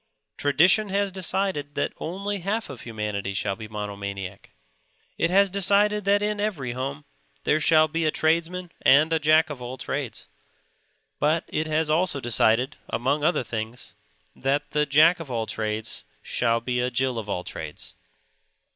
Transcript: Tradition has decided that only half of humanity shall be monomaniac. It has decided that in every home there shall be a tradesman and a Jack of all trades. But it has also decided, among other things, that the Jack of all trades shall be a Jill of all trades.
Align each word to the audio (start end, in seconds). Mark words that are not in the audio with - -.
Tradition 0.35 0.89
has 0.89 1.11
decided 1.11 1.75
that 1.75 1.93
only 1.99 2.39
half 2.39 2.71
of 2.71 2.81
humanity 2.81 3.35
shall 3.35 3.55
be 3.55 3.67
monomaniac. 3.67 4.49
It 5.15 5.29
has 5.29 5.51
decided 5.51 6.05
that 6.05 6.23
in 6.23 6.39
every 6.39 6.71
home 6.71 7.05
there 7.43 7.59
shall 7.59 7.87
be 7.87 8.05
a 8.05 8.09
tradesman 8.09 8.71
and 8.81 9.13
a 9.13 9.19
Jack 9.19 9.51
of 9.51 9.61
all 9.61 9.77
trades. 9.77 10.27
But 11.19 11.43
it 11.49 11.67
has 11.67 11.87
also 11.87 12.19
decided, 12.19 12.77
among 12.89 13.23
other 13.23 13.43
things, 13.43 13.93
that 14.35 14.71
the 14.71 14.87
Jack 14.87 15.19
of 15.19 15.29
all 15.29 15.45
trades 15.45 16.03
shall 16.23 16.59
be 16.61 16.79
a 16.79 16.89
Jill 16.89 17.19
of 17.19 17.29
all 17.29 17.43
trades. 17.43 17.95